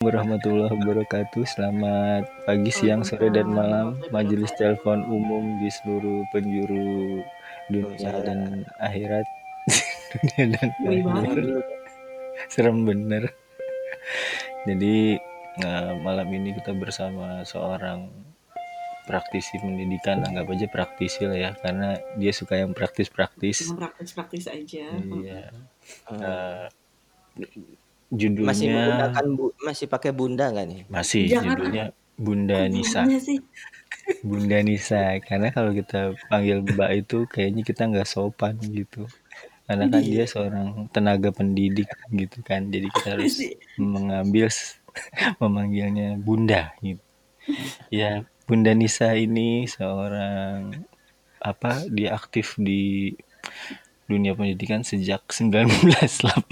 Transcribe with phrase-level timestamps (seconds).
[0.00, 1.44] warahmatullahi wabarakatuh.
[1.44, 4.00] Selamat pagi, siang, sore, dan malam.
[4.08, 7.20] Majelis telepon umum di seluruh penjuru
[7.68, 9.28] dunia dan akhirat.
[10.16, 11.66] dunia dan akhirat.
[12.48, 13.28] Serem bener.
[14.64, 15.20] Jadi
[15.60, 18.08] nah, malam ini kita bersama seorang
[19.04, 24.96] praktisi pendidikan anggap aja praktisi lah ya karena dia suka yang praktis-praktis praktis-praktis aja.
[24.96, 25.52] iya
[26.08, 26.70] Hmm.
[28.10, 30.80] Masih judulnya menggunakan bu masih pakai bunda nggak nih?
[30.90, 31.84] masih Jangan, judulnya
[32.20, 33.02] Bunda Nisa.
[33.16, 33.38] sih.
[34.28, 35.16] Bunda Nisa.
[35.24, 39.08] Karena kalau kita panggil Mbak itu kayaknya kita nggak sopan gitu.
[39.64, 42.68] Karena kan dia seorang tenaga pendidik gitu kan.
[42.68, 43.54] Jadi kita harus Sih.
[43.78, 44.50] mengambil
[45.42, 47.00] memanggilnya Bunda gitu.
[47.88, 50.74] Ya Bunda Nisa ini seorang
[51.40, 53.14] apa dia aktif di
[54.10, 56.50] dunia pendidikan sejak 1918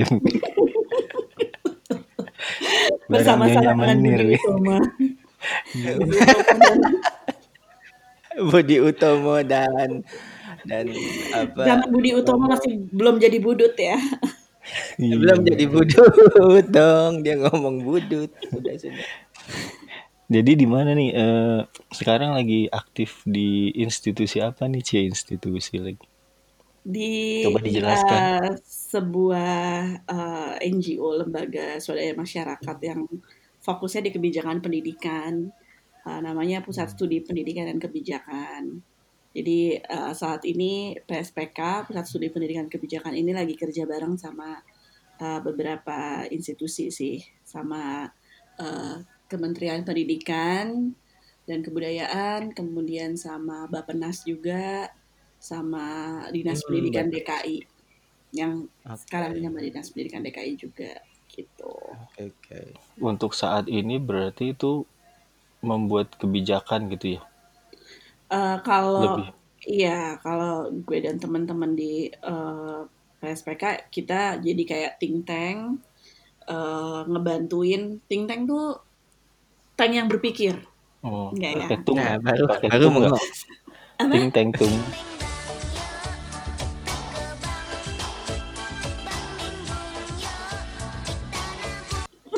[0.00, 0.08] ya
[3.10, 4.36] Bersama-sama dengan menir Budi.
[4.38, 4.76] Utama.
[8.50, 10.06] Budi Utomo dan
[10.64, 10.84] dan
[11.34, 11.62] apa?
[11.66, 13.98] Zaman Budi Utama masih belum jadi budut ya.
[15.00, 15.14] Iya.
[15.18, 18.30] Belum jadi budut dong, dia ngomong budut.
[18.46, 19.02] Sudah sudah.
[20.30, 21.10] Jadi di mana nih?
[21.10, 25.02] eh, sekarang lagi aktif di institusi apa nih, Cie?
[25.10, 26.06] Institusi lagi.
[26.80, 28.20] Di Coba dijelaskan.
[28.24, 29.70] eh, sebuah
[30.08, 33.04] eh, NGO lembaga swadaya masyarakat yang
[33.60, 35.52] fokusnya di kebijakan pendidikan.
[36.08, 38.80] Eh, namanya Pusat Studi Pendidikan dan Kebijakan.
[39.36, 44.56] Jadi eh, saat ini PSPK Pusat Studi Pendidikan dan Kebijakan ini lagi kerja bareng sama
[45.20, 48.08] eh, beberapa institusi sih, sama
[48.56, 48.96] eh,
[49.28, 50.96] Kementerian Pendidikan
[51.44, 54.88] dan Kebudayaan, kemudian sama Bappenas juga,
[55.40, 55.84] sama
[56.34, 57.14] Dinas Hmm, Pendidikan baik.
[57.14, 57.56] DKI
[58.40, 58.52] yang
[59.02, 60.92] sekarang ini sama Dinas Pendidikan DKI juga
[61.32, 61.72] gitu.
[62.04, 62.60] Oke oke.
[63.10, 64.72] Untuk saat ini berarti itu
[65.68, 67.22] membuat kebijakan gitu ya?
[68.30, 69.26] Eh, kalau Lebih.
[69.66, 69.90] iya
[70.24, 72.78] kalau gue dan teman-teman di eh,
[73.20, 73.64] PSPK
[73.94, 75.58] kita jadi kayak think tank
[76.48, 78.64] eh, ngebantuin think tank tuh
[79.78, 80.54] tank yang berpikir
[81.02, 81.68] Oh, Enggak ya?
[81.68, 83.12] pakai tung Nah, baru Pakai baru tung nggak?
[83.12, 83.24] mau
[84.02, 84.74] apa Ting teng tung.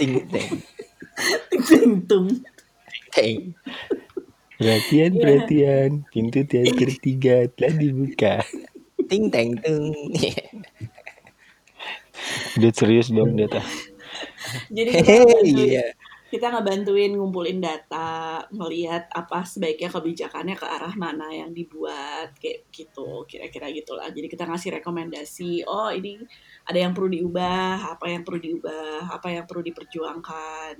[0.02, 0.50] Ting teng
[1.62, 2.26] ting tung
[3.14, 3.54] teng.
[4.58, 5.20] Perhatian, Iya.
[5.22, 5.90] perhatian.
[6.10, 8.34] Pintu teater tiga telah dibuka.
[9.06, 9.94] Ting teng tung.
[12.58, 13.62] Udah serius dong, Data.
[14.74, 15.86] jadi ngebantuin iya.
[16.32, 23.28] Kita ngebantuin ngumpulin data ngelihat apa sebaiknya kebijakannya ke arah mana yang dibuat kayak gitu
[23.28, 26.24] kira-kira gitulah jadi kita ngasih rekomendasi oh ini
[26.64, 30.72] ada yang perlu diubah apa yang perlu diubah apa yang perlu diperjuangkan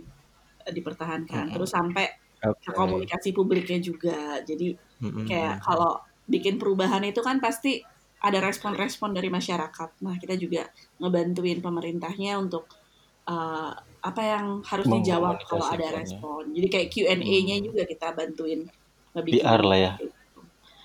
[0.65, 1.55] eh, dipertahankan Mm-mm.
[1.61, 2.09] terus sampai
[2.49, 2.65] Oke.
[2.65, 4.73] ke komunikasi publiknya juga jadi
[5.05, 5.29] Mm-mm.
[5.29, 7.85] kayak kalau bikin perubahan itu kan pasti
[8.23, 9.99] ada respon-respon dari masyarakat.
[10.07, 10.71] Nah, kita juga
[11.03, 12.71] ngebantuin pemerintahnya untuk
[13.27, 16.51] uh, apa yang harus dijawab kalau ada respon.
[16.51, 17.67] Jadi kayak Q&A-nya Hmm.
[17.71, 18.67] juga kita bantuin
[19.15, 19.39] ngebikin.
[19.39, 19.93] PR lah ya.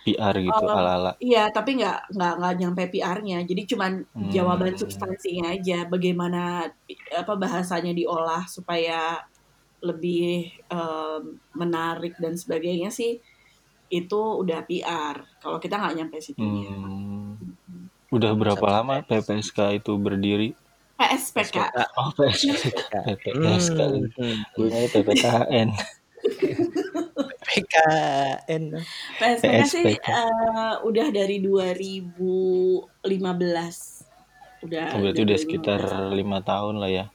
[0.07, 1.11] PR gitu Oh, ala-ala.
[1.19, 3.43] Iya, tapi nggak nggak nggak nyampe PR-nya.
[3.43, 4.29] Jadi cuman Hmm.
[4.31, 5.83] jawaban substansinya aja.
[5.83, 6.69] Bagaimana
[7.11, 9.19] apa bahasanya diolah supaya
[9.83, 13.19] lebih um, menarik dan sebagainya sih
[13.89, 15.25] itu udah PR.
[15.43, 16.71] Kalau kita nggak nyampe situnya.
[16.71, 17.35] Hmm.
[18.07, 20.55] Udah berapa Satu lama PPSK itu berdiri?
[20.97, 21.57] PSPK.
[21.95, 22.93] Oh, PSPK.
[23.21, 23.79] PPSK.
[24.17, 24.37] Hmm.
[24.51, 25.69] Gue PPKN.
[27.47, 28.63] PKN.
[29.15, 30.07] PSPK sih PSPK.
[30.09, 33.05] eh, udah dari 2015.
[34.59, 34.85] Udah.
[34.91, 36.17] Oh, berarti dari udah sekitar 2015.
[36.17, 37.05] lima tahun lah ya.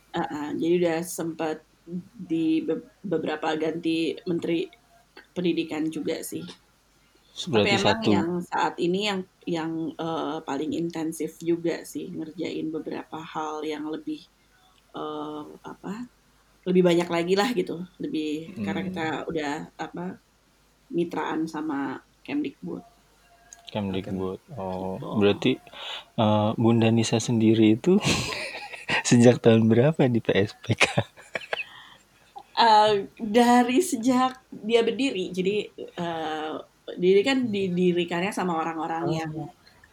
[0.54, 1.58] Jadi udah sempat
[2.14, 4.70] di be- beberapa ganti menteri
[5.34, 6.46] pendidikan juga sih.
[7.34, 8.08] Tapi Berarti emang satu.
[8.12, 14.22] yang saat ini yang yang eh, paling intensif juga sih ngerjain beberapa hal yang lebih
[14.94, 16.06] eh, apa?
[16.62, 17.82] Lebih banyak lagi lah gitu.
[17.98, 18.88] Lebih karena Hmm.
[18.90, 20.06] kita udah apa?
[20.92, 22.84] mitraan sama Kemdikbud.
[23.72, 24.38] Kemdikbud.
[24.54, 25.16] Oh, Gitu.
[25.18, 25.52] berarti
[26.20, 27.96] eh, Bunda Nisa sendiri itu
[29.08, 30.84] sejak tahun berapa di PSPK?
[32.52, 36.54] Eh, dari sejak dia berdiri, jadi eh,
[36.98, 39.32] diri kan didirikannya sama orang-orang yang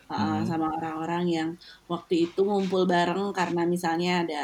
[0.09, 0.41] eh, Hmm.
[0.41, 1.49] sama orang-orang yang
[1.85, 4.41] waktu itu ngumpul bareng karena misalnya ada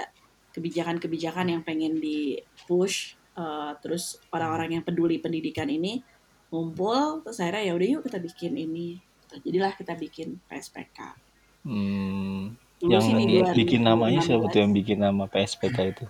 [0.53, 2.37] kebijakan-kebijakan yang pengen di
[2.69, 6.05] push, eh, terus orang-orang yang peduli pendidikan ini
[6.53, 9.01] ngumpul, terus akhirnya ya udah yuk kita bikin ini,
[9.41, 11.17] jadilah kita bikin PSPK.
[11.65, 12.53] Hmm.
[12.77, 14.53] Dulu Yang sih di bikin namanya siapa 2016.
[14.53, 16.05] tuh yang bikin nama PSPK itu?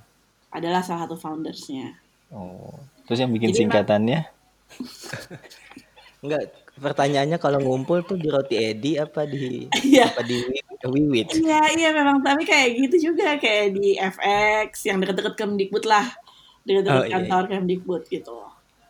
[0.52, 2.00] adalah salah satu foundersnya.
[2.32, 2.76] Oh,
[3.08, 4.20] terus yang bikin Jadi, singkatannya?
[6.26, 6.44] Enggak,
[6.76, 10.10] pertanyaannya kalau ngumpul tuh di Roti Edi apa di Iya.
[10.10, 10.42] apa di
[10.86, 11.34] Wiwit?
[11.34, 16.06] Iya, iya memang tapi kayak gitu juga kayak di FX yang deket-deket Kemdikbud lah.
[16.62, 18.38] Deket-deket Oh, iya, kantor Kemdikbud gitu.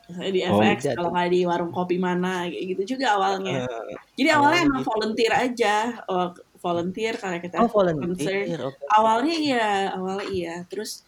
[0.05, 3.63] Misalnya di Oh, FX jadi- kalau nggak di warung kopi mana kayak gitu juga awalnya.
[3.63, 4.89] Eh, Jadi awalnya oh, emang gitu.
[4.91, 5.75] volunteer aja,
[6.07, 6.27] oh,
[6.59, 7.95] volunteer karena kita oh concern.
[7.99, 8.79] volunteer, oke.
[8.91, 10.55] Awalnya iya, awalnya iya.
[10.65, 11.05] Terus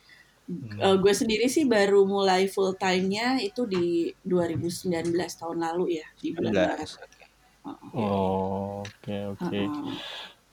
[0.47, 0.79] Hmm.
[0.79, 6.31] eh, gue sendiri sih baru mulai full time-nya itu di 2019 tahun lalu ya di
[6.31, 6.88] bulan Maret.
[6.88, 7.03] 19.
[7.03, 7.25] oke.
[7.67, 7.89] Heeh.
[7.91, 9.59] Oh, oke oke.
[9.59, 9.95] Heeh.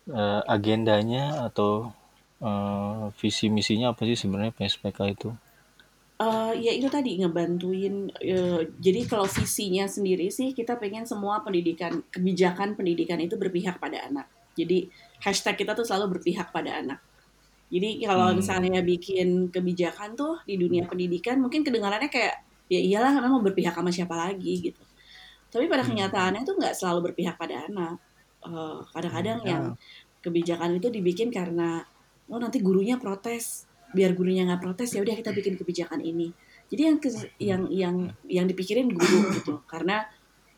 [0.04, 1.94] Eh, agendanya atau
[2.42, 5.30] eh, visi misinya apa sih sebenarnya PSPK itu?
[6.14, 8.10] Eh, ya itu tadi ngebantuin.
[8.22, 14.06] eh, jadi kalau visinya sendiri sih kita pengen semua pendidikan kebijakan pendidikan itu berpihak pada
[14.06, 14.26] anak.
[14.54, 14.86] Jadi
[15.26, 17.02] hashtag kita tuh selalu berpihak pada anak.
[17.74, 18.38] Jadi kalau Hmm.
[18.38, 22.34] misalnya bikin kebijakan tuh di dunia pendidikan mungkin kedengarannya kayak
[22.70, 24.82] ya iyalah karena mau berpihak sama siapa lagi gitu.
[25.50, 25.90] Tapi pada Hmm.
[25.90, 27.98] kenyataannya tuh nggak selalu berpihak pada anak.
[28.44, 29.64] Eh, kadang-kadang Hmm, yang
[30.22, 31.82] kebijakan itu dibikin karena
[32.28, 36.32] oh nanti gurunya protes biar gurunya nggak protes ya udah kita bikin kebijakan ini
[36.72, 40.08] jadi yang ke- yang yang yang dipikirin guru gitu karena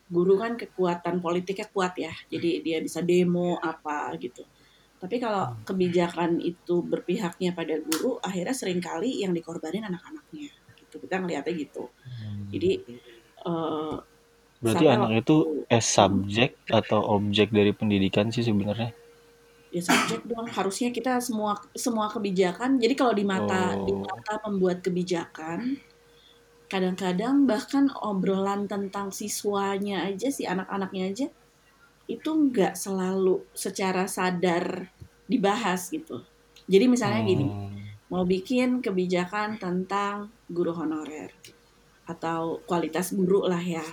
[0.07, 4.47] guru kan kekuatan politiknya kuat ya jadi dia bisa demo apa gitu
[5.07, 10.51] tapi kalau kebijakan itu berpihaknya pada guru akhirnya sering kali yang dikorbanin anak-anaknya.
[10.83, 11.87] Gitu kita ngeliatnya gitu.
[12.51, 12.71] Jadi
[13.47, 13.95] eh,
[14.57, 15.37] Berarti anak itu
[15.71, 18.91] as subjek atau objek dari pendidikan sih sebenarnya?
[19.75, 22.81] ya subjek dong harusnya kita semua semua kebijakan.
[22.83, 24.01] Jadi kalau di mata di Oh.
[24.07, 25.77] mata pembuat kebijakan
[26.67, 31.27] kadang-kadang bahkan obrolan tentang siswanya aja si anak-anaknya aja
[32.11, 34.91] itu nggak selalu secara sadar
[35.27, 36.23] dibahas gitu
[36.67, 37.75] jadi misalnya gini Hmm.
[38.11, 41.31] mau bikin kebijakan tentang guru honorer
[42.07, 43.87] atau kualitas guru lah ya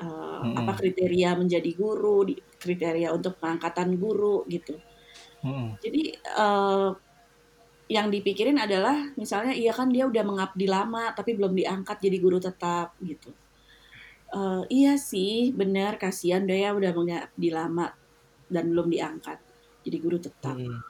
[0.00, 0.56] Eh, Mm-mm.
[0.56, 2.24] apa kriteria menjadi guru
[2.56, 4.80] kriteria untuk pengangkatan guru gitu
[5.44, 5.76] Hmm.
[5.76, 6.88] jadi eh,
[7.92, 12.40] yang dipikirin adalah misalnya iya kan dia udah mengabdi lama tapi belum diangkat jadi guru
[12.40, 13.28] tetap gitu.
[14.32, 17.92] Eh, iya sih benar kasihan dia udah mengabdi lama
[18.48, 19.36] dan belum diangkat
[19.86, 20.56] jadi guru tetap.
[20.56, 20.80] Hmm.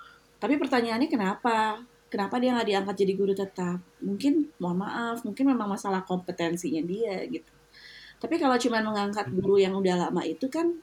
[0.41, 1.81] Tapi pertanyaannya kenapa?
[2.11, 3.79] Kenapa dia nggak diangkat jadi guru tetap?
[4.03, 7.53] Mungkin mohon maaf, mungkin memang masalah kompetensinya dia gitu.
[8.21, 10.75] Tapi kalau cuma mengangkat guru yang udah lama itu kan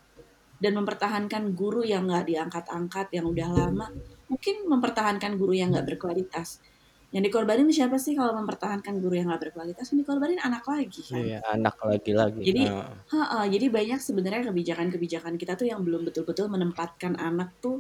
[0.58, 3.92] dan mempertahankan guru yang nggak diangkat-angkat yang udah lama,
[4.32, 6.64] mungkin mempertahankan guru yang nggak berkualitas.
[7.12, 9.86] Yang dikorbanin siapa sih kalau mempertahankan guru yang nggak berkualitas?
[9.92, 11.22] Yang dikorbanin anak lagi kan.
[11.24, 12.40] Iya, anak lagi-lagi.
[12.44, 17.80] Jadi- Nah, Ha-ha, jadi banyak sebenarnya kebijakan-kebijakan kita tuh yang belum betul-betul menempatkan anak tuh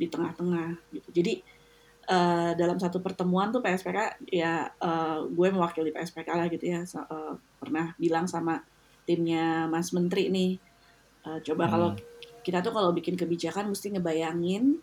[0.00, 1.08] di tengah-tengah gitu.
[1.12, 1.44] Jadi
[2.08, 6.80] eh, dalam satu pertemuan tuh PSPK ya eh, gue mewakili PSPK lah gitu ya.
[6.88, 8.64] So- eh, pernah bilang sama
[9.04, 10.56] timnya Mas Menteri nih
[11.28, 11.72] eh, coba Hmm.
[11.76, 11.88] kalau
[12.40, 14.80] kita tuh kalau bikin kebijakan mesti ngebayangin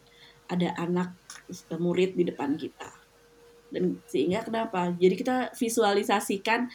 [0.47, 1.17] ada anak
[1.81, 2.93] murid di depan kita.
[3.73, 4.93] Dan sehingga kenapa?
[4.95, 6.69] Jadi kita visualisasikan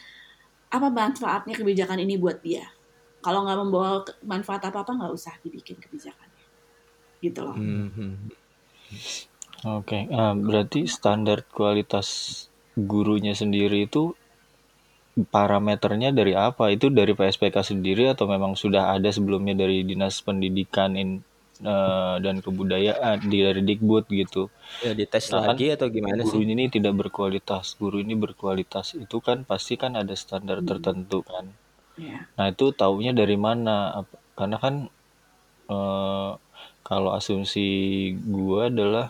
[0.69, 2.67] apa manfaatnya kebijakan ini buat dia.
[3.23, 6.32] Kalau nggak membawa manfaat apa apa nggak usah dibikin kebijakannya
[7.23, 8.13] gitu loh hmm, hmm.
[9.77, 12.07] Oke, ah, berarti standar kualitas
[12.89, 14.03] gurunya sendiri itu
[15.33, 16.63] parameternya dari apa?
[16.75, 21.23] Itu dari PSPK sendiri atau memang sudah ada sebelumnya dari Dinas Pendidikan in-
[21.73, 24.43] eh, dan Kebudayaan di dari Dikbud gitu.
[24.85, 26.43] Ya dites Nah, lagi atau gimana Guru sih?
[26.45, 28.87] ini tidak berkualitas, guru ini berkualitas.
[29.03, 30.67] Itu kan pasti kan ada standar Hmm.
[30.69, 31.45] tertentu kan.
[31.97, 33.77] ya Nah, itu taunya dari mana?
[34.37, 34.75] Karena kan
[35.73, 36.31] eh,
[36.93, 37.67] kalau asumsi
[38.37, 39.07] gua adalah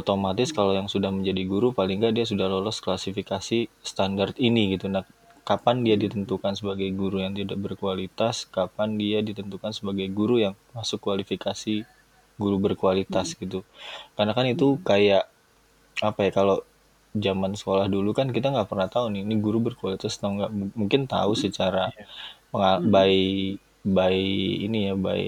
[0.00, 3.58] otomatis kalau yang sudah menjadi guru paling nggak dia sudah lolos klasifikasi
[3.90, 4.86] standar ini gitu.
[4.94, 5.04] Nah,
[5.50, 8.36] kapan dia ditentukan sebagai guru yang tidak berkualitas?
[8.56, 11.74] Kapan dia ditentukan sebagai guru yang masuk kualifikasi
[12.42, 13.60] guru berkualitas gitu?
[14.16, 15.24] Karena kan itu kayak
[16.08, 16.56] apa ya kalau
[17.14, 21.02] zaman sekolah dulu kan kita nggak pernah tahu nih ini guru berkualitas atau nggak mungkin
[21.14, 21.84] tahu secara
[22.52, 22.90] pengal- Hmm.
[22.94, 23.12] by
[23.96, 24.16] by
[24.66, 25.22] ini ya by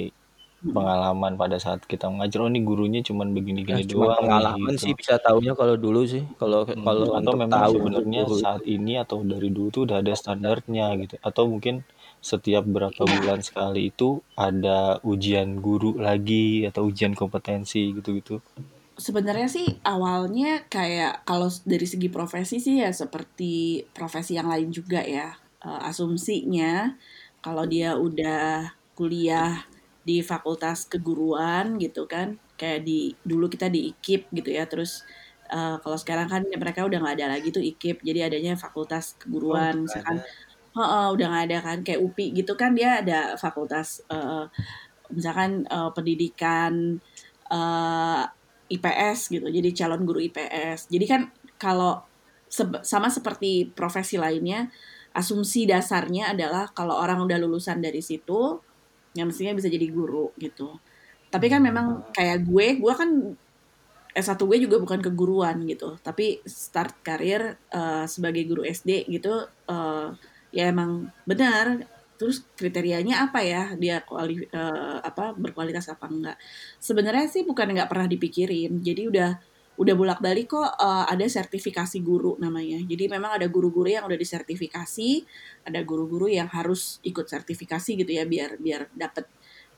[0.77, 4.83] pengalaman pada saat kita mengajar oh ini gurunya cuman begini-gini cuma doang pengalaman gitu.
[4.83, 6.25] sih bisa taunya kalau dulu sih.
[6.41, 8.37] Kalau Hmm, kalau atau memang tahu sebenarnya guru.
[8.43, 11.15] saat ini atau dari dulu tuh udah ada standarnya gitu.
[11.29, 11.75] Atau mungkin
[12.31, 13.15] setiap berapa Iya.
[13.15, 18.43] bulan sekali itu ada ujian guru lagi atau ujian kompetensi gitu-gitu?
[18.97, 25.01] Sebenarnya sih awalnya kayak kalau dari segi profesi sih ya seperti profesi yang lain juga
[25.05, 25.37] ya
[25.67, 26.95] Eh, asumsinya.
[27.43, 29.67] Kalau dia udah kuliah
[30.07, 35.03] di fakultas keguruan gitu kan kayak di dulu kita di IKIP gitu ya terus
[35.51, 39.83] uh, kalau sekarang kan mereka udah nggak ada lagi tuh IKIP jadi adanya fakultas keguruan
[39.83, 40.31] Oh, misalkan ada.
[40.79, 44.47] oh, udah nggak ada kan kayak UPI gitu kan dia ada fakultas uh,
[45.11, 47.03] misalkan uh, pendidikan
[47.51, 48.23] uh,
[48.71, 51.23] IPS gitu jadi calon guru IPS jadi kan
[51.59, 52.03] kalau
[52.47, 54.71] se- sama seperti profesi lainnya
[55.17, 58.61] asumsi dasarnya adalah kalau orang udah lulusan dari situ
[59.17, 60.77] ya mestinya bisa jadi guru gitu.
[61.33, 63.11] Tapi kan memang kayak gue gue kan
[64.17, 65.97] S1 gue juga bukan keguruan gitu.
[66.01, 70.09] Tapi start karir uh, sebagai guru SD gitu uh,
[70.53, 71.89] ya emang benar.
[72.17, 73.73] Terus kriterianya apa ya?
[73.77, 76.37] Dia kuali uh, apa berkualitas apa enggak?
[76.81, 78.81] Sebenarnya sih bukan nggak pernah dipikirin.
[78.81, 82.81] Jadi udah udah bolak balik kok uh, ada sertifikasi guru namanya.
[82.81, 85.09] Jadi memang ada guru-guru yang udah disertifikasi
[85.69, 89.29] ada guru-guru yang harus ikut sertifikasi gitu ya biar biar dapat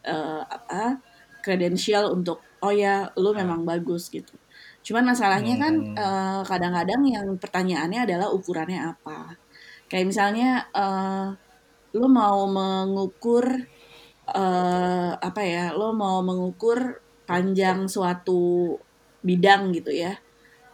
[0.07, 1.03] uh, apa
[1.43, 4.35] kredensial untuk oh ya lu memang bagus gitu.
[4.87, 9.35] Cuman masalahnya kan uh, kadang-kadang yang pertanyaannya adalah ukurannya apa.
[9.91, 11.35] Kayak misalnya uh,
[11.97, 13.67] lo mau mengukur
[14.31, 18.77] uh, apa ya lo mau mengukur panjang suatu
[19.21, 20.17] bidang gitu ya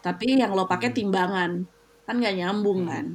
[0.01, 1.65] tapi yang lo pakai timbangan
[2.05, 3.07] kan nggak nyambung kan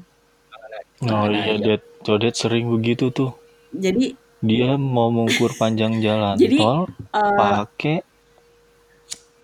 [1.02, 1.82] Oh iya, Dad.
[2.00, 3.32] Codet sering begitu tuh.
[3.72, 8.04] jadi Dia mau mengukur panjang jalan Jadi, tol uh, pakai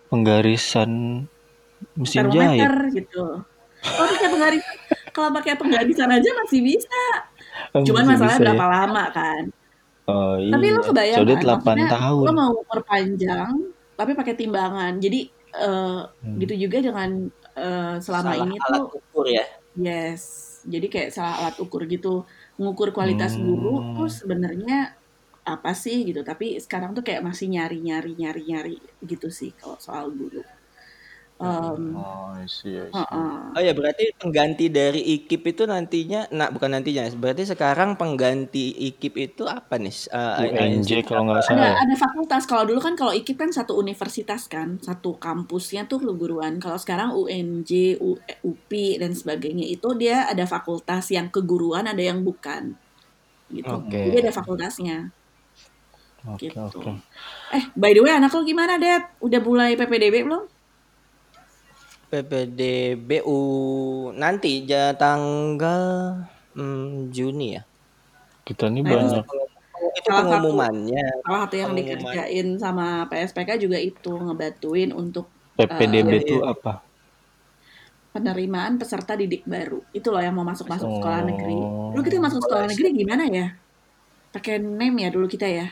[0.06, 1.24] penggarisan
[1.96, 2.70] mesin jahit.
[2.94, 3.42] gitu
[3.82, 4.75] kalau pakai penggarisan
[5.12, 7.04] kalau pakai penggarisan aja masih bisa
[7.75, 8.72] cuman Masih masalahnya bisa berapa ya?
[8.74, 9.44] lama kan
[10.06, 10.54] Oh iya.
[10.54, 12.22] tapi lo kebayang Codet kan 8 maksudnya tahun.
[12.22, 13.54] lo mau ukur panjang
[13.96, 15.20] tapi pakai timbangan jadi
[15.62, 16.38] uh, Hmm.
[16.42, 17.10] gitu juga dengan
[17.58, 19.46] uh, selama Salah ini alat tuh ukur ya.
[19.76, 20.22] yes
[20.66, 22.26] jadi kayak salah alat ukur gitu
[22.60, 23.96] mengukur kualitas guru Hmm.
[23.96, 24.96] tuh sebenarnya
[25.46, 29.78] apa sih gitu tapi sekarang tuh kayak masih nyari nyari nyari nyari gitu sih kalau
[29.86, 30.42] soal guru
[31.39, 33.18] um, Oh, I see, I see.
[33.56, 39.15] Oh ya berarti pengganti dari IKIP itu nantinya, nah bukan nantinya, berarti sekarang pengganti IKIP
[39.32, 39.96] itu apa nih?
[40.12, 41.75] Uh, UNJ kalau nggak ada salah ya.
[41.88, 46.60] ada fakultas kalau dulu kan kalau IKIP kan satu universitas kan satu kampusnya tuh keguruan
[46.60, 52.27] kalau sekarang UNJ U- UPI dan sebagainya itu dia ada fakultas yang keguruan ada yang
[52.27, 52.75] bukan
[53.54, 54.00] gitu Oke.
[54.10, 54.98] jadi ada fakultasnya
[56.25, 56.92] Oke, gitu oke.
[57.54, 60.55] eh by the way anak lo gimana Dad udah mulai PPDB belum
[62.17, 63.39] PPDBU
[64.13, 65.84] nanti ja tanggal
[66.51, 67.62] hmm, Juni ya.
[68.41, 69.24] Kita ini Nah, itu banyak
[69.95, 71.05] Itu Salah satu- pengumumannya.
[71.22, 71.98] salah satu yang Pengumuman.
[71.98, 76.74] dikerjain sama PSPK juga itu ngebantuin untuk PPDB iya, itu apa?
[78.10, 80.95] penerimaan peserta didik baru itu loh yang mau masuk masuk Oh.
[80.95, 81.51] sekolah negeri
[81.91, 83.51] dulu kita masuk sekolah negeri gimana ya
[84.31, 85.67] pakai name ya dulu kita ya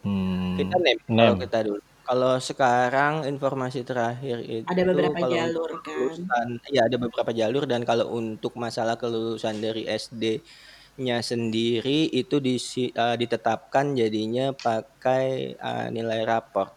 [0.00, 0.56] Hmm.
[0.56, 1.14] Kita nem, Nem.
[1.14, 1.78] kalau kita dulu.
[2.12, 7.64] Kalau sekarang informasi terakhir itu ada beberapa kalau jalur kan kelulusan, ya ada beberapa jalur
[7.64, 15.86] dan kalau untuk masalah kelulusan dari SD-nya sendiri itu disi, eh, ditetapkan jadinya pakai eh,
[15.88, 16.76] nilai raport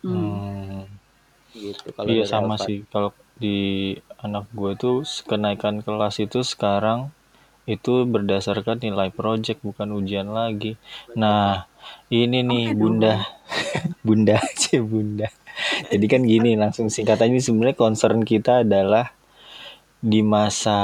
[0.00, 0.16] hmm.
[0.16, 0.82] Hmm.
[1.52, 1.92] gitu.
[1.92, 2.64] Kalau Iya dari sama Alfa.
[2.64, 2.78] sih.
[2.88, 3.58] Kalau di
[4.24, 7.12] anak gue tuh kenaikan kelas itu sekarang
[7.68, 10.80] itu berdasarkan nilai project bukan ujian lagi.
[11.20, 11.68] Nah,
[12.08, 12.80] ini nih Oke dong.
[12.80, 13.14] Bunda.
[14.06, 15.28] Bunda aja Bunda.
[15.90, 19.10] Jadi kan gini langsung singkatannya sebenarnya concern kita adalah
[19.98, 20.78] di masa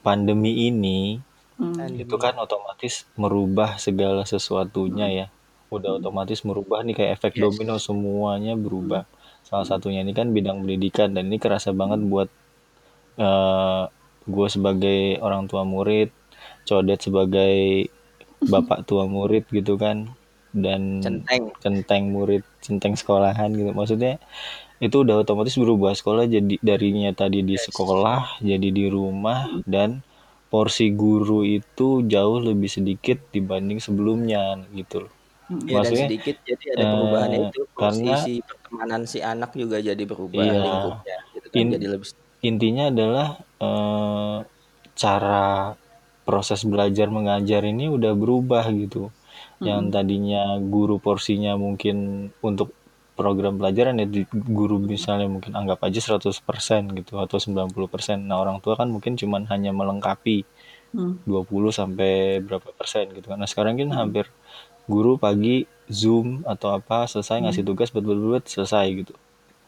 [0.00, 1.20] pandemi ini
[1.54, 1.78] Hmm.
[1.86, 5.26] itu kan otomatis merubah segala sesuatunya ya
[5.70, 7.42] udah otomatis merubah nih kayak efek Yes.
[7.46, 9.06] domino semuanya berubah
[9.46, 12.26] salah satunya ini kan bidang pendidikan dan ini kerasa banget buat
[13.14, 13.82] eh
[14.26, 16.10] gue sebagai orang tua murid
[16.66, 17.86] codet sebagai
[18.52, 19.96] bapak tua murid gitu kan
[20.54, 21.44] dan Centeng.
[21.62, 24.12] centeng murid centeng sekolahan gitu maksudnya
[24.86, 30.02] itu udah otomatis berubah sekolah jadi darinya tadi di sekolah jadi di rumah dan
[30.52, 35.12] porsi guru itu jauh lebih sedikit dibanding sebelumnya gitu loh.
[35.68, 40.02] Ya dan sedikit jadi ada perubahan eh, itu karena- posisi pertemanan si anak juga jadi
[40.06, 40.62] berubah Iya.
[40.64, 42.08] lingkupnya gitu kan In- jadi lebih
[42.44, 43.28] Intinya adalah
[43.64, 44.36] eh,
[44.94, 45.40] cara
[46.24, 49.12] proses belajar mengajar ini udah berubah gitu.
[49.60, 52.72] Yang tadinya guru porsinya mungkin untuk
[53.14, 58.18] program pelajaran ya di- guru misalnya mungkin anggap aja 100% gitu atau 90%.
[58.20, 60.42] Nah, orang tua kan mungkin cuman hanya melengkapi
[60.94, 61.18] Hmm.
[61.26, 63.34] 20 sampai berapa persen gitu kan.
[63.34, 64.30] Nah, sekarang kan hampir
[64.86, 69.14] guru pagi Zoom atau apa selesai ngasih tugas buat buat selesai gitu.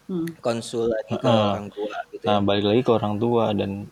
[0.07, 0.23] Hmm.
[0.39, 1.35] konsul lagi ke Heeh.
[1.51, 2.47] orang tua gitu Nah, ya.
[2.47, 3.91] balik lagi ke orang tua dan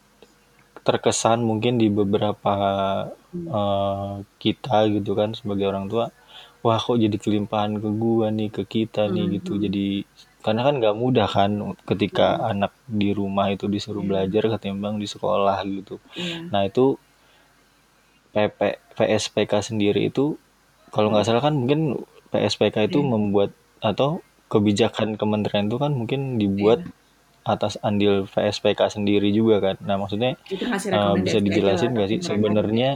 [0.87, 2.55] terkesan mungkin di beberapa
[3.35, 6.05] eh, kita gitu kan sebagai orang tua,
[6.65, 9.53] wah kok jadi kelimpahan ke gua nih, ke kita nih gitu.
[9.65, 10.05] Jadi
[10.45, 11.51] karena kan nggak mudah kan
[11.89, 12.51] ketika Hmm.
[12.53, 14.09] anak di rumah itu disuruh Iya.
[14.29, 15.97] belajar ketimbang di sekolah gitu.
[16.15, 16.53] Iya.
[16.53, 16.85] Nah itu
[18.35, 18.59] PP
[18.99, 20.25] PSPK sendiri itu
[20.95, 21.31] kalau nggak Hmm.
[21.35, 21.81] salah kan mungkin
[22.31, 23.09] PSPK itu Iya.
[23.09, 23.51] membuat
[23.81, 24.21] atau
[24.53, 26.93] kebijakan kementerian itu kan mungkin dibuat Iya.
[27.45, 29.77] Atas andil PSPK sendiri juga kan.
[29.89, 30.31] Nah maksudnya
[30.97, 32.91] uh, bisa dijelasin nggak sih sebenarnya?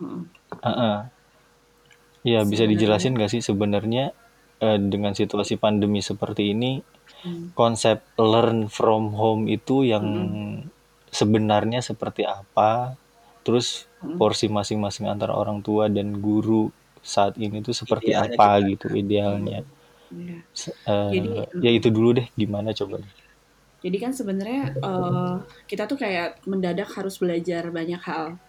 [0.00, 0.22] Mm-mm.
[0.64, 0.96] Uh-uh.
[2.24, 4.04] Ya bisa dijelasin nggak sih sebenarnya
[4.64, 6.80] uh, dengan situasi pandemi seperti ini
[7.24, 7.56] Hmm.
[7.56, 10.68] konsep learn from home itu yang Mm-mm.
[11.12, 12.96] sebenarnya seperti apa?
[13.44, 14.16] Terus Mm-mm.
[14.20, 16.68] porsi masing-masing antara orang tua dan guru
[17.04, 19.60] saat ini tuh seperti Idealnya apa gitu idealnya.
[20.12, 20.36] Iya.
[20.52, 21.28] Se- uh, Jadi,
[21.64, 22.96] ya mm, itu dulu deh gimana coba.
[23.84, 25.36] Jadi kan sebenarnya eh,
[25.68, 28.40] kita tuh kayak mendadak harus belajar banyak hal.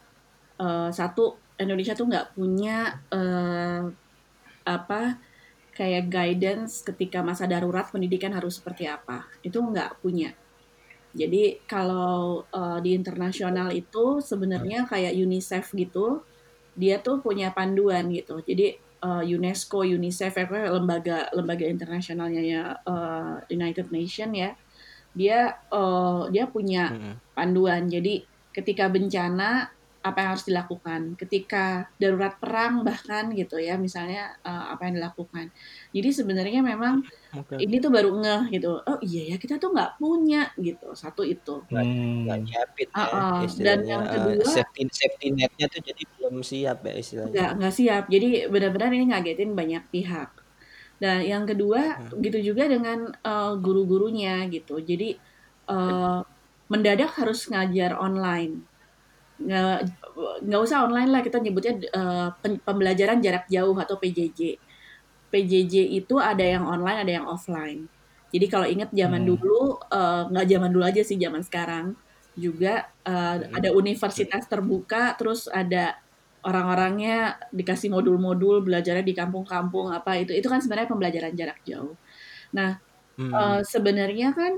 [0.56, 3.84] Eh, satu, Indonesia tuh nggak punya eh,
[4.64, 5.02] apa
[5.76, 9.28] kayak guidance ketika masa darurat pendidikan harus seperti apa.
[9.44, 10.32] Itu nggak punya.
[11.12, 16.24] Jadi kalau eh, di internasional itu sebenarnya kayak UNICEF gitu,
[16.80, 18.40] dia tuh punya panduan gitu.
[18.40, 24.56] Jadi eh, UNESCO, UNICEF, ya, pokoknya lembaga lembaga internasionalnya ya eh, United Nation ya,
[25.16, 25.40] dia
[25.72, 26.92] eh, dia punya
[27.34, 27.88] panduan.
[27.88, 29.72] Jadi ketika bencana
[30.06, 35.50] apa yang harus dilakukan, ketika darurat perang bahkan gitu ya, misalnya eh, apa yang dilakukan.
[35.98, 37.02] Jadi sebenarnya memang
[37.34, 37.58] Oke.
[37.58, 38.86] ini tuh baru ngeh gitu.
[38.86, 40.94] Oh iya ya kita tuh nggak punya gitu.
[40.94, 41.66] Satu itu.
[41.74, 42.46] Nggak Hmm.
[42.46, 43.50] nyiapin Ah, ya.
[43.66, 47.32] Dan yang uh, kedua safety safety netnya tuh jadi belum siap ya istilahnya.
[47.34, 48.04] nggak nggak siap.
[48.06, 50.30] Jadi benar-benar ini ngagetin banyak pihak.
[51.02, 52.26] Dan yang kedua Hmm.
[52.26, 54.72] gitu juga dengan eh, guru-gurunya gitu.
[54.90, 55.06] Jadi
[55.72, 56.20] eh,
[56.72, 58.54] mendadak harus ngajar online.
[59.42, 59.68] Nggak
[60.48, 64.40] nggak usah online lah kita nyebutnya eh, pen- pembelajaran jarak jauh atau PJJ.
[65.32, 67.88] PJJ itu ada yang online, ada yang offline.
[68.34, 69.30] Jadi kalau ingat zaman Hmm.
[69.30, 71.86] dulu, eh, nggak zaman dulu aja sih, zaman sekarang
[72.36, 73.56] juga eh, Mm-mm.
[73.58, 75.96] ada universitas terbuka, terus ada
[76.46, 81.98] orang-orangnya dikasih modul-modul belajarnya di kampung-kampung apa itu, itu kan sebenarnya pembelajaran jarak jauh.
[82.58, 82.78] Nah,
[83.18, 83.36] Hmm.
[83.36, 84.54] eh, sebenarnya kan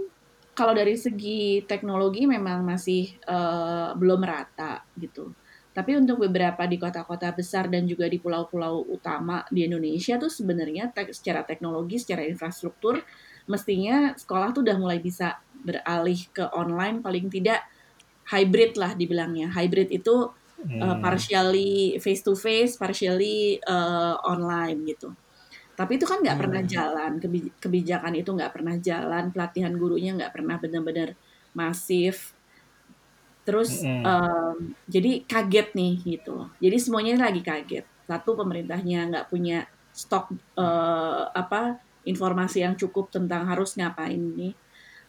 [0.58, 5.38] kalau dari segi teknologi memang masih eh, belum merata gitu.
[5.78, 10.89] Tapi untuk beberapa di kota-kota besar dan juga di pulau-pulau utama di Indonesia tuh sebenarnya
[10.89, 13.06] tek- secara teknologi, secara infrastruktur,
[13.45, 17.62] mestinya sekolah tuh udah mulai bisa beralih ke online paling tidak
[18.32, 19.54] hybrid lah dibilangnya.
[19.54, 20.34] Hybrid itu
[20.84, 21.04] uh, Hmm.
[21.04, 25.13] partially face to face, partially uh, online gitu.
[25.78, 26.76] Tapi itu kan nggak pernah Hmm.
[26.76, 31.10] jalan, Kebi- kebijakan itu nggak pernah jalan, pelatihan gurunya nggak pernah benar-benar
[31.56, 32.36] masif.
[33.48, 34.04] Terus Mm-mm.
[34.04, 36.52] um, jadi kaget nih gitu.
[36.60, 37.86] Jadi semuanya lagi kaget.
[38.08, 44.54] Satu pemerintahnya nggak punya stok uh, apa informasi yang cukup tentang harus ngapain nih.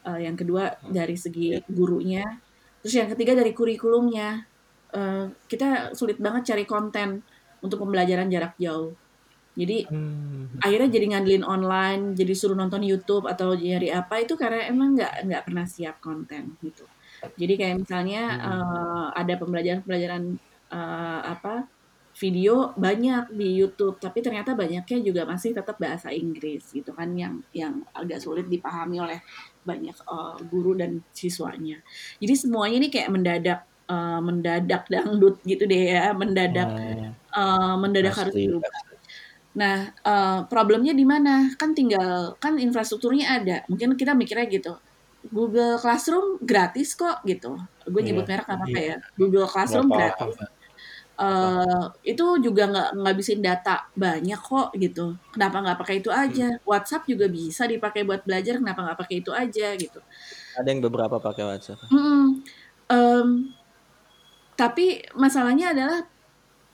[0.06, 1.60] Uh, yang kedua dari segi Ya.
[1.70, 2.22] gurunya.
[2.82, 4.46] Terus yang ketiga dari kurikulumnya.
[4.88, 7.20] Uh, kita sulit banget cari konten
[7.60, 8.94] untuk pembelajaran jarak jauh.
[9.58, 10.54] Jadi Hmm.
[10.62, 15.26] akhirnya jadi ngandelin online, jadi suruh nonton YouTube atau nyari apa itu karena emang nggak
[15.26, 16.86] nggak pernah siap konten gitu.
[17.34, 18.46] Jadi kayak misalnya Hmm.
[18.54, 20.22] eh, ada pembelajaran-pembelajaran
[20.70, 21.66] eh, apa
[22.18, 27.42] video banyak di YouTube, tapi ternyata banyaknya juga masih tetap bahasa Inggris gitu kan yang
[27.54, 29.18] yang agak sulit dipahami oleh
[29.66, 31.82] banyak eh, guru dan siswanya.
[32.22, 37.12] Jadi semuanya ini kayak mendadak eh, mendadak dangdut gitu deh ya, mendadak Hmm.
[37.16, 38.46] eh, mendadak harus Pasti.
[38.46, 38.72] berubah.
[39.58, 41.50] Nah, eh, problemnya di mana?
[41.56, 43.56] Kan tinggal kan infrastrukturnya ada.
[43.66, 44.76] Mungkin kita mikirnya gitu.
[45.28, 47.58] Google Classroom gratis kok gitu.
[47.84, 48.14] Gue Iya.
[48.14, 48.94] nyebut merek nggak apa-apa Iya.
[48.94, 48.96] ya.
[49.18, 50.14] Google Classroom apa-apa.
[50.30, 50.36] gratis.
[51.18, 55.18] Eh, itu juga nggak ngabisin data banyak kok gitu.
[55.34, 56.22] Kenapa nggak pakai itu Hmm.
[56.22, 56.48] aja?
[56.62, 58.62] WhatsApp juga bisa dipakai buat belajar.
[58.62, 59.98] Kenapa nggak pakai itu aja gitu?
[60.54, 61.82] Ada yang beberapa pakai WhatsApp.
[61.90, 62.46] Mm-mm.
[62.88, 63.50] Em,
[64.58, 66.02] tapi masalahnya adalah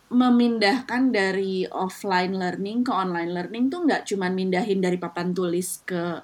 [0.09, 6.23] memindahkan dari offline learning ke online learning tuh nggak cuma mindahin dari papan tulis ke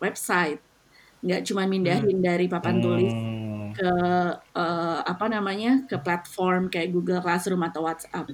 [0.00, 0.60] website,
[1.20, 3.76] nggak cuma mindahin dari papan tulis Hmm.
[3.76, 3.92] ke
[4.56, 8.32] eh, apa namanya ke platform kayak Google Classroom atau WhatsApp.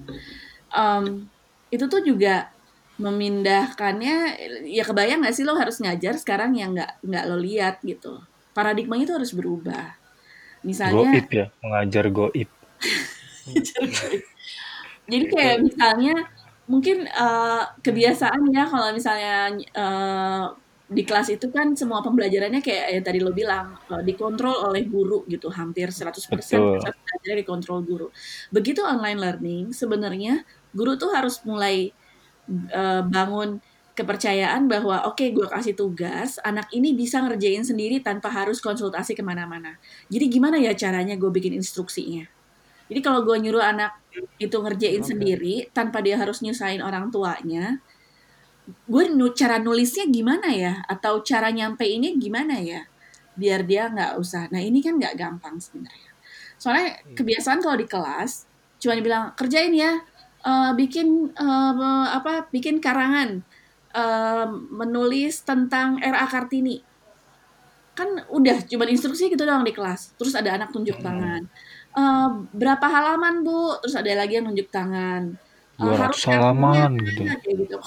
[0.70, 1.26] Em,
[1.70, 2.50] itu tuh juga
[2.98, 4.14] memindahkannya
[4.66, 8.18] ya kebayang nggak sih lo harus ngajar sekarang yang nggak nggak lo lihat gitu.
[8.54, 9.94] Paradigmanya itu harus berubah.
[10.66, 12.57] Misalnya Goib ya, mengajar goib.
[15.08, 16.28] Jadi kayak misalnya
[16.68, 20.44] mungkin eh, kebiasaan ya kalau misalnya eh,
[20.88, 25.24] di kelas itu kan semua pembelajarannya kayak yang tadi lo bilang eh, dikontrol oleh guru
[25.28, 26.36] gitu hampir 100% Betul.
[26.36, 28.08] proses belajarnya dikontrol guru.
[28.52, 31.92] Begitu online learning sebenarnya guru tuh harus mulai
[32.48, 33.60] eh, bangun
[33.96, 39.16] kepercayaan bahwa oke okay, gue kasih tugas anak ini bisa ngerjain sendiri tanpa harus konsultasi
[39.16, 39.80] ke mana-mana.
[40.12, 42.37] Jadi gimana ya caranya gue bikin instruksinya
[42.88, 44.00] jadi kalau gue nyuruh anak
[44.40, 45.08] itu ngerjain okay.
[45.14, 47.78] sendiri tanpa dia harus nyusahin orang tuanya
[48.68, 50.84] gue cara nulisnya gimana ya?
[50.84, 52.84] Atau cara nyampe ini gimana ya?
[53.38, 54.50] Biar dia nggak usah.
[54.52, 56.12] Nah ini kan nggak gampang sebenarnya.
[56.58, 57.14] Soalnya iya.
[57.14, 58.44] kebiasaan kalau di kelas
[58.78, 59.98] cuma dibilang kerjain ya
[60.46, 63.42] uh, bikin uh, apa bikin karangan
[63.94, 66.82] uh, menulis tentang RA Kartini.
[67.94, 70.14] Kan udah cuma instruksi gitu doang di kelas.
[70.18, 71.06] Terus ada anak tunjuk hmm.
[71.06, 71.42] tangan
[71.98, 75.34] uh, berapa halaman bu terus ada lagi yang tunjuk tangan
[75.82, 77.26] uh, harus halaman gitu.
[77.66, 77.78] gitu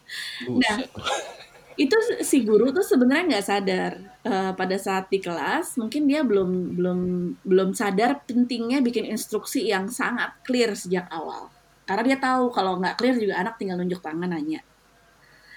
[0.60, 0.76] nah
[1.76, 3.92] itu si guru tuh sebenarnya nggak sadar
[4.24, 7.00] uh, pada saat di kelas mungkin dia belum belum
[7.44, 11.48] belum sadar pentingnya bikin instruksi yang sangat clear sejak awal
[11.88, 14.60] karena dia tahu kalau nggak clear juga anak tinggal nunjuk tangan nanya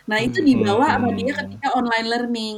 [0.09, 1.39] Nah itu dibawa sama dia hmm.
[1.45, 2.57] ketika online learning.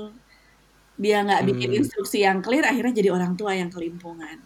[0.95, 1.80] Dia nggak bikin hmm.
[1.84, 4.39] instruksi yang clear, akhirnya jadi orang tua yang kelimpungan.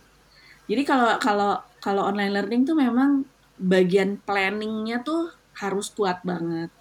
[0.66, 1.52] Jadi kalau kalau
[1.82, 3.26] kalau online learning tuh memang
[3.62, 6.74] bagian planningnya tuh harus kuat banget.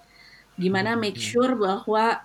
[0.56, 2.22] Gimana hmm, make sure bahwa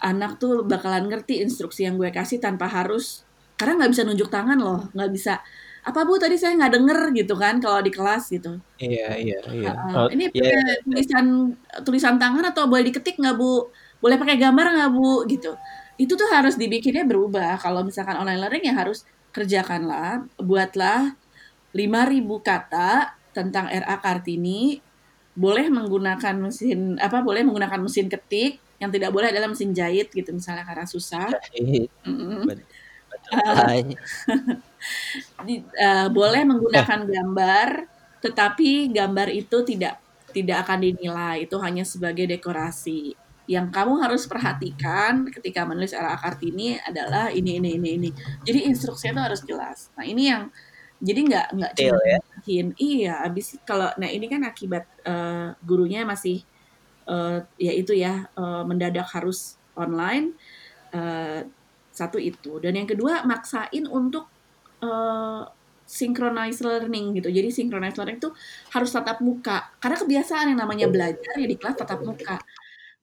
[0.00, 3.22] anak tuh bakalan ngerti instruksi yang gue kasih tanpa harus
[3.60, 5.44] karena nggak bisa nunjuk tangan loh, nggak bisa
[5.80, 8.56] apa bu tadi saya nggak denger gitu kan kalau di kelas gitu.
[8.80, 9.72] Iya iya iya.
[9.92, 10.74] Uh, ini iya, iya.
[10.84, 11.26] tulisan
[11.84, 13.68] tulisan tangan atau boleh diketik nggak bu?
[14.00, 15.24] Boleh pakai gambar nggak bu?
[15.28, 15.52] Gitu.
[16.00, 17.60] Itu tuh harus dibikinnya berubah.
[17.60, 21.14] Kalau misalkan online learning ya harus kerjakanlah buatlah
[21.72, 24.82] 5000 kata tentang RA Kartini
[25.38, 30.32] boleh menggunakan mesin apa boleh menggunakan mesin ketik yang tidak boleh adalah mesin jahit gitu
[30.32, 31.30] misalnya karena susah.
[31.60, 32.48] Mm -hmm.
[35.46, 37.68] di, uh, boleh menggunakan gambar,
[38.24, 43.12] tetapi gambar itu tidak tidak akan dinilai, itu hanya sebagai dekorasi.
[43.50, 48.10] Yang kamu harus perhatikan ketika menulis RA Kartini adalah ini ini ini ini.
[48.46, 49.78] Jadi instruksinya itu harus jelas.
[49.98, 50.54] Nah ini yang
[51.02, 52.18] jadi nggak nggak cuma ya?
[52.78, 53.14] iya.
[53.26, 56.46] Abis kalau nah ini kan akibat uh, gurunya masih
[57.10, 60.38] uh, ya itu ya uh, mendadak harus online.
[60.94, 61.42] Uh,
[61.90, 64.30] satu itu dan yang kedua maksain untuk
[64.78, 65.42] uh,
[65.90, 67.34] synchronized learning gitu.
[67.34, 68.30] Jadi synchronized learning itu
[68.70, 69.74] harus tatap muka.
[69.82, 72.38] Karena kebiasaan yang namanya belajar ya di kelas tatap muka.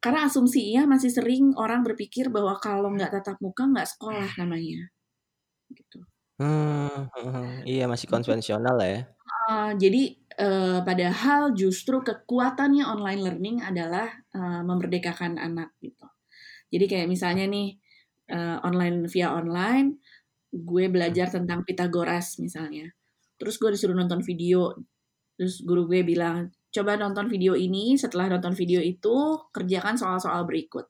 [0.08, 4.88] Karena asumsinya masih sering orang berpikir bahwa kalau nggak tatap muka nggak sekolah namanya.
[5.68, 6.00] Gitu.
[6.40, 7.12] Hmm,
[7.68, 9.04] iya masih konvensional ya.
[9.52, 16.08] Uh, jadi uh, padahal justru kekuatannya online learning adalah uh, memerdekakan anak gitu.
[16.72, 17.76] Jadi kayak misalnya nih
[18.32, 20.00] uh, online via online
[20.56, 22.96] gue belajar tentang Pitagoras misalnya.
[23.36, 24.72] Terus gue disuruh nonton video.
[25.36, 30.90] Terus guru gue bilang, coba nonton video ini, setelah nonton video itu, kerjakan soal-soal berikut.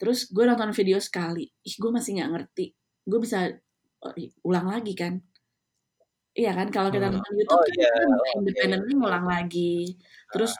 [0.00, 2.66] Terus gue nonton video sekali, ih gue masih nggak ngerti.
[3.04, 3.52] Gue bisa
[4.00, 4.14] uh,
[4.46, 5.20] ulang lagi kan.
[6.30, 7.14] Iya kan, kalau kita hmm.
[7.18, 7.90] nonton YouTube oh, kan yeah.
[7.90, 9.00] kita bisa independently okay.
[9.02, 9.76] ngulang lagi.
[10.30, 10.52] Terus,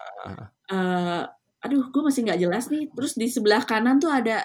[0.68, 1.22] uh,
[1.62, 2.84] aduh gue masih nggak jelas nih.
[2.92, 4.44] Terus di sebelah kanan tuh ada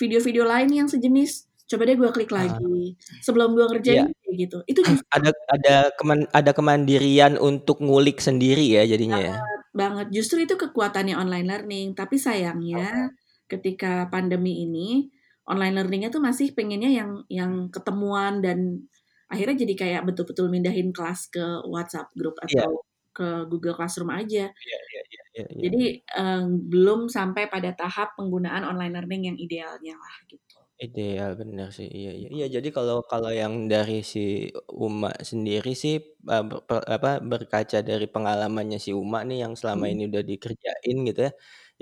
[0.00, 2.44] video-video lain yang sejenis coba deh gue klik ah.
[2.44, 4.34] lagi sebelum gue ngerjain yeah.
[4.36, 9.34] gitu itu justru ada ada keman ada kemandirian untuk ngulik sendiri ya jadinya ya?
[9.36, 13.56] banget, ya banget justru itu kekuatannya online learning tapi sayangnya okay.
[13.56, 15.08] ketika pandemi ini
[15.48, 18.86] online learningnya tuh masih pengennya yang yang ketemuan dan
[19.32, 22.68] akhirnya jadi kayak betul-betul mindahin kelas ke WhatsApp grup iya.
[22.68, 22.90] atau yeah.
[23.12, 24.52] ke Google Classroom aja.
[24.52, 25.62] Yeah, yeah, yeah, yeah, yeah.
[25.68, 25.82] Jadi
[26.20, 30.51] um, belum sampai pada tahap penggunaan online learning yang idealnya lah gitu.
[30.82, 32.26] Ideal, bener sih, iya iya.
[32.34, 35.94] Iya, jadi kalau kalau yang dari si Uma sendiri sih,
[36.32, 36.58] uh, ber
[36.96, 39.92] apa, berkaca dari pengalamannya si Uma nih yang selama hmm.
[39.94, 41.32] ini udah dikerjain gitu ya.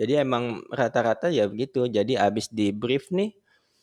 [0.00, 3.30] Jadi emang rata-rata ya begitu, jadi abis di-brief nih,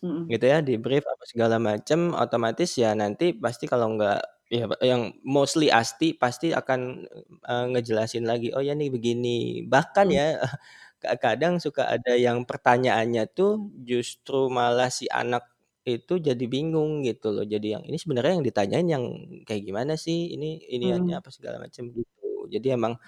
[0.06, 0.22] hmm.
[0.34, 4.20] gitu ya, di-brief apa segala macem, otomatis ya nanti pasti kalau nggak
[4.54, 6.80] ya yang mostly Asti pasti akan,
[7.50, 10.18] uh, ngejelasin lagi, "Oh ya nih begini." Bahkan hmm.
[10.18, 10.26] ya
[11.16, 15.48] kadang suka ada yang pertanyaannya tuh justru malah si anak
[15.88, 17.48] itu jadi bingung gitu loh.
[17.48, 19.04] Jadi yang ini sebenarnya yang ditanyain yang
[19.48, 20.36] kayak gimana sih?
[20.36, 21.16] Ini ini hmm.
[21.16, 22.52] apa segala macam gitu.
[22.52, 23.00] Jadi emang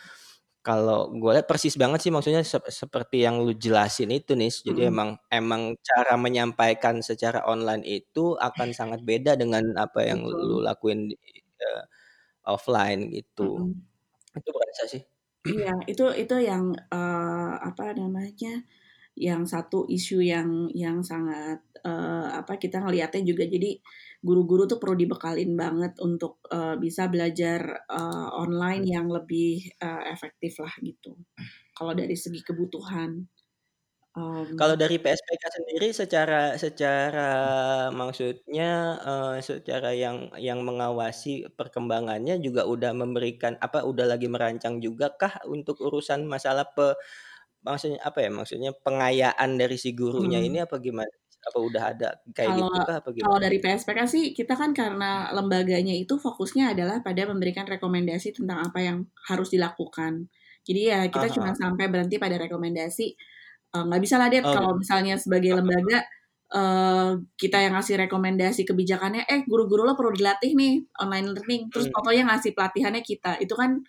[0.64, 4.52] kalau gue lihat persis banget sih maksudnya se seperti yang lu jelasin itu nih.
[4.52, 4.92] Jadi hmm.
[4.96, 10.48] emang emang cara menyampaikan secara online itu akan sangat beda dengan apa yang Betul.
[10.48, 11.18] lu lakuin di
[11.60, 11.84] uh,
[12.48, 13.76] offline gitu.
[13.76, 14.40] Hmm.
[14.40, 15.04] Itu berasa sih.
[15.48, 18.60] Iya, itu itu yang, uh, apa namanya,
[19.16, 23.80] yang satu isu yang yang sangat, uh, apa, kita ngelihatnya juga jadi
[24.24, 30.60] guru-guru tuh perlu dibekalin banget untuk, uh, bisa belajar, uh, online yang lebih, uh, efektif
[30.64, 31.16] lah gitu,
[31.76, 33.28] kalau dari segi kebutuhan.
[34.60, 37.30] Kalau Um dari PSPK sendiri secara secara
[37.96, 38.70] maksudnya,
[39.08, 45.40] eee, secara yang yang mengawasi perkembangannya juga udah memberikan apa, udah lagi merancang juga kah
[45.48, 46.94] untuk urusan masalah pe
[47.68, 50.66] maksudnya apa ya, maksudnya pengayaan dari si gurunya ini Mhm.
[50.66, 51.12] apa gimana?
[51.48, 53.44] Apa udah ada kayak Kalau gitu kah apa kalau gimana?
[53.44, 58.80] dari PSPK sih kita kan karena lembaganya itu fokusnya adalah pada memberikan rekomendasi tentang apa
[58.80, 60.32] yang harus dilakukan.
[60.64, 63.06] Jadi ya kita Ah cuma sampai berhenti pada rekomendasi,
[63.76, 64.80] eee, nggak bisalah Det Oh kalau gitu.
[64.80, 66.04] misalnya sebagai lembaga,
[66.54, 67.10] eee,
[67.42, 71.94] kita yang ngasih rekomendasi kebijakannya, "Eh guru-guru lo perlu dilatih nih online learning," terus Mmm.
[71.94, 73.38] tau-taunya ngasih pelatihannya kita.
[73.44, 73.82] Itu kan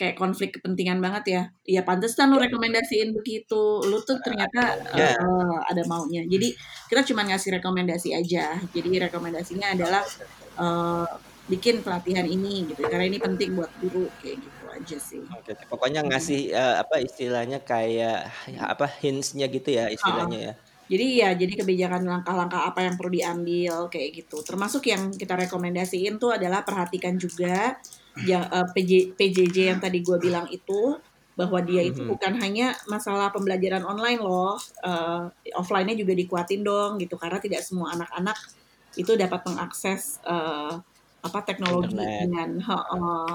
[0.00, 1.42] kayak konflik kepentingan banget ya.
[1.68, 6.22] Ya pantesan lu Iya rekomendasiin begitu, lu tuh ternyata heeh, ada maunya.
[6.28, 6.54] Jadi
[6.90, 8.58] kita cuma ngasih rekomendasi aja.
[8.74, 10.04] Jadi rekomendasinya adalah,
[10.60, 11.06] eee,
[11.50, 15.24] bikin pelatihan ini gitu, karena ini penting buat guru, kayak gitu aja sih.
[15.30, 16.08] Oke oke, pokoknya Mhm.
[16.08, 18.14] ngasih, eee, apa istilahnya kayak
[18.54, 19.96] ya apa, hints-nya gitu ya Heeh.
[19.96, 20.52] istilahnya ya?
[20.90, 24.44] Jadi ya jadi kebijakan langkah-langkah apa yang perlu diambil kayak gitu.
[24.44, 27.74] Termasuk yang kita rekomendasiin tuh adalah perhatikan juga
[28.22, 31.00] ya eee, PJ PJJ yang tadi gua bilang itu,
[31.38, 32.12] bahwa dia itu Mhm.
[32.12, 35.22] bukan hanya masalah pembelajaran online loh, eee,
[35.58, 38.38] offline-nya juga dikuatin dong gitu, karena tidak semua anak-anak
[38.98, 40.74] itu dapat mengakses, eee,
[41.26, 42.10] apa, teknologi Internet.
[42.18, 42.58] dengan
[42.90, 43.02] Heeh.
[43.02, 43.34] heeh,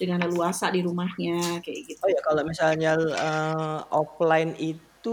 [0.00, 2.12] dengan leluasa di rumahnya, kayak Oh gitu.
[2.12, 5.10] ya kalau misalnya, eee, offline itu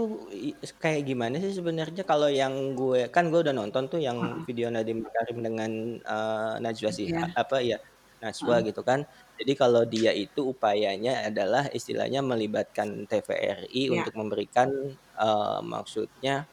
[0.82, 4.44] kayak gimana sih sebenarnya kalau yang gue kan gue udah nonton tuh yang Heeh.
[4.44, 5.70] video Nadiem Makarim dengan,
[6.04, 6.92] eee, Najwa Iya.
[6.92, 7.78] Shihab apa ya,
[8.20, 8.64] Najwa Heeh.
[8.68, 9.00] gitu kan.
[9.40, 14.04] Jadi kalau dia itu upayanya adalah istilahnya melibatkan TVRI Iya.
[14.04, 14.68] untuk memberikan,
[15.16, 16.44] eee, maksudnya,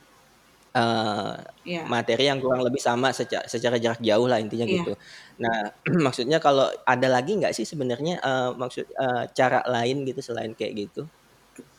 [0.75, 1.93] eee, Iya.
[1.93, 4.75] materi yang kurang lebih sama seca secara jarak jauh lah intinya Iya.
[4.75, 4.93] gitu.
[5.41, 5.71] Nah
[6.05, 10.73] maksudnya kalau ada lagi nggak sih sebenarnya, eee, maksud eee, cara lain gitu selain kayak
[10.89, 11.12] gitu?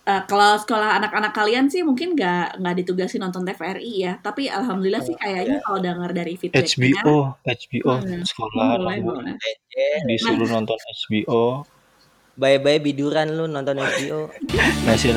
[0.08, 5.00] Eee, kalau sekolah anak-anak kalian sih mungkin nggak nggak ditugasi nonton TVRI ya, tapi alhamdulillah
[5.00, 5.62] Oh sih kayaknya iya.
[5.64, 9.36] kalau denger dari feedback-nya HBO HBO, mhm, sekolah boleh.
[10.02, 11.66] Nah disuruh nonton HBO.
[12.40, 14.32] Bye-bye biduran lu nonton HBO.
[14.88, 15.10] Masih